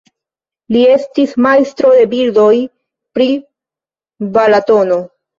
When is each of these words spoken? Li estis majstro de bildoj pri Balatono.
Li 0.75 0.79
estis 0.91 1.35
majstro 1.45 1.91
de 1.99 2.07
bildoj 2.13 2.53
pri 3.19 3.27
Balatono. 4.39 4.99